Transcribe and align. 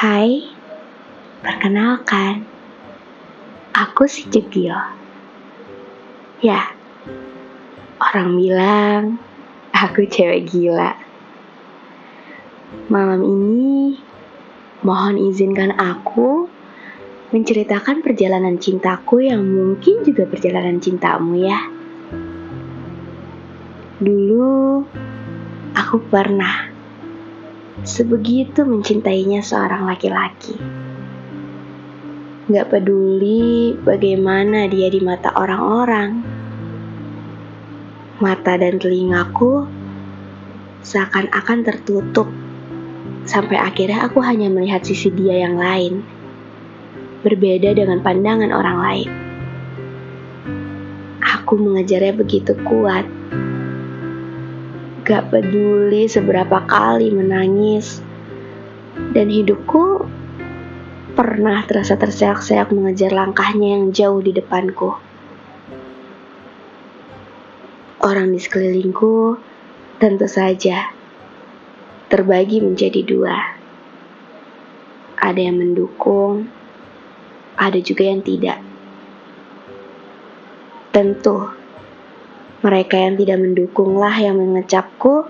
Hai, 0.00 0.40
perkenalkan, 1.44 2.48
aku 3.76 4.08
si 4.08 4.24
Jegil. 4.32 4.72
Ya, 6.40 6.72
orang 8.00 8.32
bilang 8.40 9.20
aku 9.76 10.08
cewek 10.08 10.48
gila. 10.48 10.96
Malam 12.88 13.20
ini, 13.20 14.00
mohon 14.80 15.20
izinkan 15.20 15.76
aku 15.76 16.48
menceritakan 17.36 18.00
perjalanan 18.00 18.56
cintaku 18.56 19.28
yang 19.28 19.44
mungkin 19.44 20.00
juga 20.00 20.24
perjalanan 20.24 20.80
cintamu 20.80 21.44
ya. 21.44 21.60
Dulu, 24.00 24.80
aku 25.76 25.96
pernah 26.08 26.69
sebegitu 27.84 28.68
mencintainya 28.68 29.40
seorang 29.40 29.88
laki-laki. 29.88 30.56
Gak 32.50 32.66
peduli 32.66 33.78
bagaimana 33.78 34.66
dia 34.66 34.90
di 34.90 35.00
mata 35.00 35.30
orang-orang. 35.38 36.10
Mata 38.20 38.52
dan 38.60 38.76
telingaku 38.76 39.64
seakan-akan 40.84 41.58
tertutup 41.64 42.28
sampai 43.24 43.56
akhirnya 43.56 44.04
aku 44.04 44.20
hanya 44.20 44.50
melihat 44.50 44.84
sisi 44.84 45.08
dia 45.14 45.46
yang 45.46 45.56
lain. 45.56 46.04
Berbeda 47.20 47.76
dengan 47.76 48.00
pandangan 48.02 48.50
orang 48.50 48.78
lain. 48.80 49.10
Aku 51.20 51.54
mengejarnya 51.60 52.16
begitu 52.16 52.56
kuat 52.66 53.19
Gak 55.00 55.32
peduli 55.32 56.04
seberapa 56.06 56.64
kali 56.68 57.08
menangis. 57.14 58.04
Dan 59.16 59.32
hidupku 59.32 60.04
pernah 61.16 61.64
terasa 61.64 61.96
terseok-seok 61.96 62.72
mengejar 62.72 63.12
langkahnya 63.12 63.76
yang 63.76 63.84
jauh 63.90 64.20
di 64.20 64.32
depanku. 64.36 64.92
Orang 68.00 68.32
di 68.32 68.40
sekelilingku 68.40 69.36
tentu 70.00 70.24
saja 70.24 70.88
terbagi 72.08 72.64
menjadi 72.64 73.00
dua. 73.04 73.36
Ada 75.20 75.40
yang 75.52 75.60
mendukung, 75.60 76.48
ada 77.60 77.76
juga 77.78 78.08
yang 78.08 78.24
tidak. 78.24 78.56
Tentu, 80.90 81.59
mereka 82.60 83.00
yang 83.00 83.16
tidak 83.16 83.40
mendukunglah 83.40 84.12
yang 84.20 84.36
mengecapku 84.36 85.24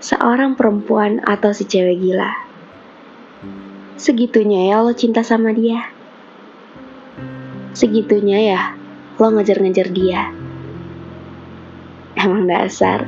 seorang 0.00 0.56
perempuan 0.56 1.20
atau 1.20 1.52
si 1.52 1.68
cewek 1.68 2.00
gila. 2.00 2.32
Segitunya 3.98 4.72
ya 4.72 4.80
lo 4.80 4.94
cinta 4.94 5.20
sama 5.20 5.52
dia. 5.52 5.90
Segitunya 7.76 8.38
ya 8.40 8.62
lo 9.18 9.28
ngejar-ngejar 9.34 9.88
dia. 9.92 10.30
Emang 12.16 12.48
dasar 12.48 13.04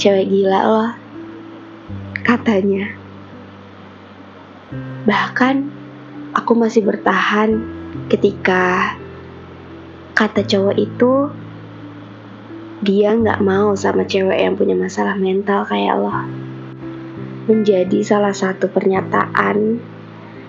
cewek 0.00 0.30
gila 0.32 0.60
lo. 0.64 0.86
Katanya. 2.22 2.94
Bahkan 5.04 5.56
aku 6.32 6.52
masih 6.56 6.86
bertahan 6.86 7.60
ketika 8.08 8.96
kata 10.14 10.46
cowok 10.46 10.76
itu 10.78 11.28
dia 12.82 13.14
nggak 13.14 13.46
mau 13.46 13.78
sama 13.78 14.02
cewek 14.02 14.42
yang 14.42 14.58
punya 14.58 14.74
masalah 14.74 15.14
mental 15.14 15.62
kayak 15.62 16.02
lo. 16.02 16.10
Menjadi 17.46 18.02
salah 18.02 18.34
satu 18.34 18.66
pernyataan 18.66 19.78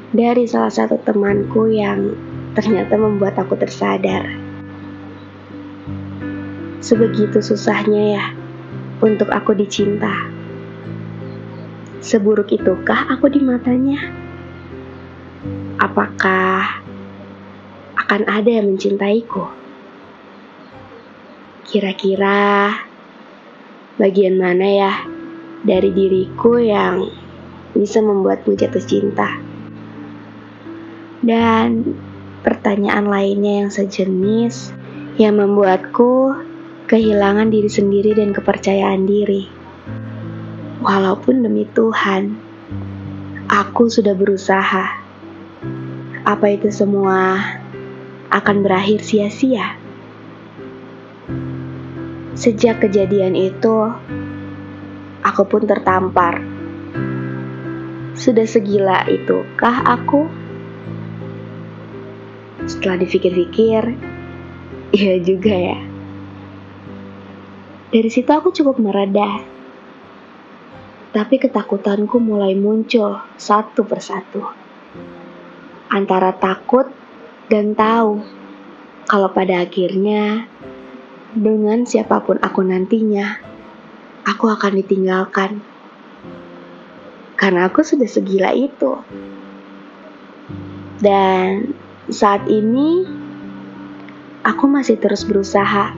dari 0.10 0.50
salah 0.50 0.74
satu 0.74 0.98
temanku 1.06 1.70
yang 1.70 2.18
ternyata 2.58 2.98
membuat 2.98 3.38
aku 3.38 3.54
tersadar. 3.54 4.26
Sebegitu 6.82 7.38
susahnya 7.38 8.18
ya 8.18 8.26
untuk 8.98 9.30
aku 9.30 9.54
dicinta. 9.54 10.26
Seburuk 12.02 12.50
itukah 12.50 13.14
aku 13.14 13.30
di 13.30 13.46
matanya? 13.46 14.10
Apakah 15.78 16.82
akan 17.94 18.22
ada 18.26 18.50
yang 18.50 18.74
mencintaiku? 18.74 19.63
Kira-kira 21.74 22.70
bagian 23.98 24.38
mana 24.38 24.62
ya 24.62 24.94
dari 25.66 25.90
diriku 25.90 26.62
yang 26.62 27.10
bisa 27.74 27.98
membuatmu 27.98 28.54
jatuh 28.54 28.86
cinta? 28.86 29.42
Dan 31.26 31.98
pertanyaan 32.46 33.10
lainnya 33.10 33.66
yang 33.66 33.72
sejenis 33.74 34.70
yang 35.18 35.42
membuatku 35.42 36.38
kehilangan 36.86 37.50
diri 37.50 37.74
sendiri 37.74 38.14
dan 38.22 38.38
kepercayaan 38.38 39.10
diri. 39.10 39.50
Walaupun 40.78 41.42
demi 41.42 41.66
Tuhan, 41.74 42.38
aku 43.50 43.90
sudah 43.90 44.14
berusaha. 44.14 44.94
Apa 46.22 46.54
itu 46.54 46.70
semua 46.70 47.42
akan 48.30 48.62
berakhir 48.62 49.02
sia-sia? 49.02 49.82
Sejak 52.34 52.82
kejadian 52.82 53.38
itu, 53.38 53.94
aku 55.22 55.46
pun 55.46 55.70
tertampar. 55.70 56.42
Sudah 58.18 58.50
segila 58.50 59.06
itu 59.06 59.46
kah 59.54 59.86
aku? 59.86 60.26
Setelah 62.66 62.98
dipikir-pikir, 63.06 63.84
iya 64.98 65.16
juga 65.22 65.54
ya. 65.54 65.80
Dari 67.94 68.10
situ 68.10 68.34
aku 68.34 68.50
cukup 68.50 68.82
meredah. 68.82 69.46
Tapi 71.14 71.38
ketakutanku 71.38 72.18
mulai 72.18 72.58
muncul 72.58 73.22
satu 73.38 73.86
persatu. 73.86 74.42
Antara 75.94 76.34
takut 76.34 76.90
dan 77.46 77.78
tahu 77.78 78.26
kalau 79.06 79.30
pada 79.30 79.62
akhirnya 79.62 80.50
dengan 81.34 81.84
siapa 81.90 82.22
pun 82.22 82.38
aku 82.38 82.62
nantinya, 82.62 83.42
aku 84.26 84.54
akan 84.54 84.80
ditinggalkan. 84.80 85.60
Karena 87.34 87.68
aku 87.68 87.82
sudah 87.82 88.06
segila 88.06 88.54
itu. 88.54 89.02
Dan 91.02 91.74
saat 92.08 92.46
ini, 92.48 93.04
aku 94.46 94.70
masih 94.70 95.02
terus 95.02 95.26
berusaha 95.26 95.92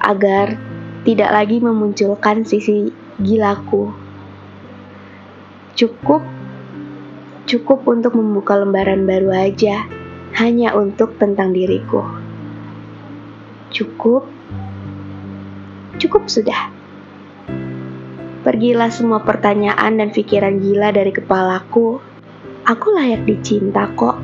agar 0.00 0.56
tidak 1.04 1.30
lagi 1.30 1.60
memunculkan 1.60 2.42
sisi 2.48 2.90
gilaku. 3.20 3.92
Cukup 5.78 6.24
cukup 7.48 7.86
untuk 7.88 8.12
membuka 8.12 8.58
lembaran 8.60 9.08
baru 9.08 9.32
aja, 9.32 9.88
hanya 10.36 10.74
untuk 10.74 11.16
tentang 11.16 11.54
diriku. 11.54 12.17
Cukup, 13.68 14.24
cukup 16.00 16.24
sudah. 16.24 16.72
Pergilah 18.40 18.88
semua 18.88 19.20
pertanyaan 19.20 20.00
dan 20.00 20.08
pikiran 20.08 20.56
gila 20.56 20.88
dari 20.88 21.12
kepalaku. 21.12 22.00
Aku 22.64 22.86
layak 22.96 23.28
dicinta 23.28 23.92
kok, 23.92 24.16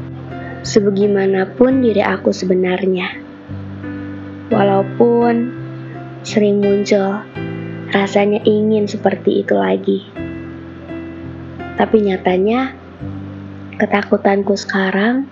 sebagaimanapun 0.64 1.84
diri 1.84 2.00
aku 2.00 2.32
sebenarnya. 2.32 3.20
Walaupun 4.48 5.34
sering 6.24 6.64
muncul 6.64 7.20
rasanya 7.92 8.40
ingin 8.48 8.88
seperti 8.88 9.44
itu 9.44 9.52
lagi. 9.52 10.08
Tapi 11.76 11.96
nyatanya, 12.00 12.72
ketakutanku 13.76 14.56
sekarang 14.56 15.28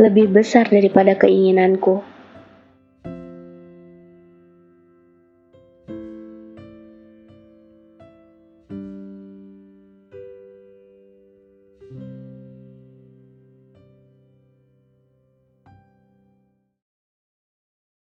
lebih 0.00 0.32
besar 0.32 0.66
daripada 0.66 1.14
keinginanku. 1.14 2.11